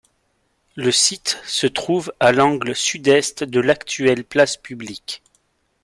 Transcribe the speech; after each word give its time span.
Le 0.75 0.89
site 0.91 1.37
se 1.45 1.67
trouve 1.67 2.11
à 2.19 2.31
l'angle 2.31 2.73
sud-est 2.75 3.43
de 3.43 3.59
l'actuelle 3.59 4.23
place 4.23 4.57
publique. 4.57 5.21